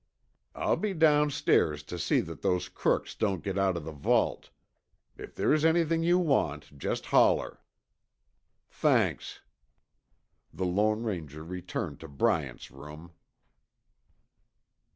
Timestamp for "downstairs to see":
0.95-2.21